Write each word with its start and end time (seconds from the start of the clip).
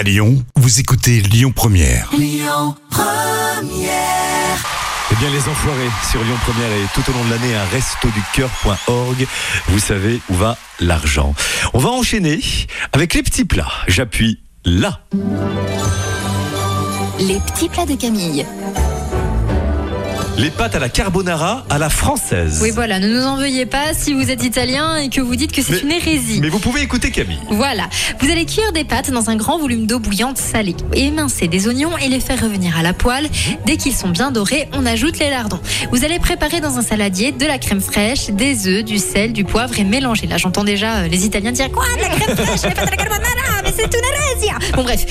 À 0.00 0.02
Lyon, 0.02 0.42
vous 0.56 0.80
écoutez 0.80 1.20
Lyon 1.20 1.52
Première. 1.54 2.08
Eh 2.14 2.16
bien, 5.16 5.28
les 5.30 5.46
enfoirés 5.46 5.90
sur 6.10 6.24
Lyon 6.24 6.36
Première 6.42 6.72
et 6.72 6.86
tout 6.94 7.02
au 7.10 7.12
long 7.12 7.22
de 7.26 7.30
l'année, 7.30 7.54
un 7.54 7.66
restoducœur.org. 7.66 9.26
Vous 9.68 9.78
savez 9.78 10.22
où 10.30 10.34
va 10.36 10.56
l'argent. 10.80 11.34
On 11.74 11.78
va 11.80 11.90
enchaîner 11.90 12.40
avec 12.94 13.12
les 13.12 13.22
petits 13.22 13.44
plats. 13.44 13.70
J'appuie 13.88 14.40
là. 14.64 15.02
Les 17.18 17.38
petits 17.40 17.68
plats 17.68 17.84
de 17.84 17.96
Camille. 17.96 18.46
Les 20.38 20.50
pâtes 20.50 20.74
à 20.74 20.78
la 20.78 20.88
carbonara 20.88 21.64
à 21.68 21.76
la 21.76 21.90
française. 21.90 22.60
Oui, 22.62 22.70
voilà, 22.70 22.98
ne 22.98 23.08
nous 23.08 23.22
en 23.26 23.36
veuillez 23.36 23.66
pas 23.66 23.92
si 23.92 24.14
vous 24.14 24.30
êtes 24.30 24.42
italien 24.42 24.96
et 24.96 25.10
que 25.10 25.20
vous 25.20 25.36
dites 25.36 25.52
que 25.52 25.60
c'est 25.60 25.80
une 25.82 25.90
hérésie. 25.90 26.40
Mais 26.40 26.48
vous 26.48 26.60
pouvez 26.60 26.80
écouter 26.80 27.10
Camille. 27.10 27.38
Voilà, 27.50 27.88
vous 28.20 28.30
allez 28.30 28.46
cuire 28.46 28.72
des 28.72 28.84
pâtes 28.84 29.10
dans 29.10 29.28
un 29.28 29.36
grand 29.36 29.58
volume 29.58 29.86
d'eau 29.86 29.98
bouillante 29.98 30.38
salée. 30.38 30.76
Émincer 30.94 31.46
des 31.46 31.68
oignons 31.68 31.96
et 31.98 32.08
les 32.08 32.20
faire 32.20 32.40
revenir 32.40 32.76
à 32.78 32.82
la 32.82 32.94
poêle. 32.94 33.28
Dès 33.66 33.76
qu'ils 33.76 33.94
sont 33.94 34.08
bien 34.08 34.30
dorés, 34.30 34.68
on 34.72 34.86
ajoute 34.86 35.18
les 35.18 35.28
lardons. 35.28 35.60
Vous 35.92 36.04
allez 36.04 36.18
préparer 36.18 36.60
dans 36.60 36.78
un 36.78 36.82
saladier 36.82 37.32
de 37.32 37.44
la 37.44 37.58
crème 37.58 37.82
fraîche, 37.82 38.30
des 38.30 38.66
œufs, 38.66 38.82
du 38.82 38.98
sel, 38.98 39.34
du 39.34 39.44
poivre 39.44 39.78
et 39.78 39.84
mélanger. 39.84 40.26
Là, 40.26 40.38
j'entends 40.38 40.64
déjà 40.64 41.00
euh, 41.00 41.08
les 41.08 41.26
Italiens 41.26 41.52
dire 41.52 41.70
quoi 41.70 41.84
de 41.96 42.00
la 42.02 42.08
crème 42.08 42.36
fraîche, 42.36 42.62
les 42.62 42.74
pâtes 42.74 42.88
à 42.88 42.90
la 42.90 42.96
carbonara, 42.96 43.62
mais 43.62 43.72
c'est 43.76 43.84
une 43.84 44.04
hérésie. 44.04 44.72
Bon 44.74 44.84
bref, 44.84 45.04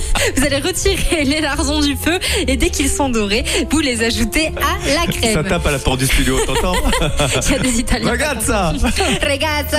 vous 0.36 0.44
allez 0.44 0.58
retirer 0.58 1.24
les 1.24 1.40
lardons 1.40 1.80
du 1.80 1.96
feu 1.96 2.18
et 2.46 2.56
dès 2.56 2.68
qu'ils 2.68 2.90
sont 2.90 3.08
dorés, 3.08 3.44
vous 3.70 3.80
les 3.80 4.02
ajoutez 4.02 4.48
à 4.48 4.73
la 4.94 5.12
crème. 5.12 5.34
Ça 5.34 5.44
tape 5.44 5.66
à 5.66 5.70
la 5.70 5.78
porte 5.78 6.00
du 6.00 6.06
studio, 6.06 6.38
t'entends 6.46 6.74
Il 7.46 7.52
y 7.52 7.54
a 7.54 7.58
des 7.58 7.78
Italiens. 7.80 8.10
Regarde 8.10 8.40
ça 8.42 8.72
ragazza. 9.22 9.78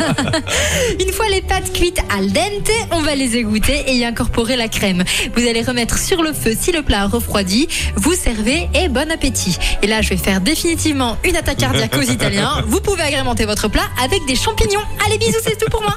Une 1.00 1.12
fois 1.12 1.28
les 1.30 1.42
pâtes 1.42 1.72
cuites 1.72 2.00
al 2.16 2.32
dente, 2.32 2.70
on 2.92 3.00
va 3.00 3.14
les 3.14 3.36
égoutter 3.36 3.84
et 3.86 3.94
y 3.96 4.04
incorporer 4.04 4.56
la 4.56 4.68
crème. 4.68 5.04
Vous 5.34 5.46
allez 5.46 5.62
remettre 5.62 5.98
sur 5.98 6.22
le 6.22 6.32
feu 6.32 6.52
si 6.58 6.72
le 6.72 6.82
plat 6.82 7.02
a 7.02 7.06
refroidi. 7.06 7.68
Vous 7.96 8.14
servez 8.14 8.68
et 8.74 8.88
bon 8.88 9.10
appétit. 9.10 9.56
Et 9.82 9.86
là, 9.86 10.02
je 10.02 10.10
vais 10.10 10.16
faire 10.16 10.40
définitivement 10.40 11.16
une 11.24 11.36
attaque 11.36 11.58
cardiaque 11.58 11.96
aux 11.96 12.02
Italiens. 12.02 12.64
Vous 12.66 12.80
pouvez 12.80 13.02
agrémenter 13.02 13.44
votre 13.44 13.68
plat 13.68 13.88
avec 14.02 14.20
des 14.26 14.36
champignons. 14.36 14.80
Allez, 15.06 15.18
bisous, 15.18 15.38
c'est 15.42 15.58
tout 15.58 15.70
pour 15.70 15.82
moi. 15.82 15.96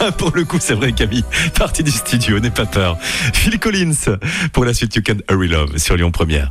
Ah, 0.00 0.12
Pour 0.12 0.30
le 0.34 0.44
coup, 0.44 0.58
c'est 0.60 0.74
vrai, 0.74 0.92
Camille. 0.92 1.24
Partie 1.58 1.82
du 1.82 1.90
studio, 1.90 2.38
n'aie 2.40 2.50
pas 2.50 2.66
peur. 2.66 2.98
Phil 3.34 3.58
Collins 3.58 4.18
pour 4.52 4.64
la 4.64 4.74
suite 4.74 4.94
You 4.96 5.02
Can 5.06 5.18
Hurry 5.30 5.48
Love 5.48 5.76
sur 5.78 5.96
Lyon 5.96 6.10
Première. 6.10 6.50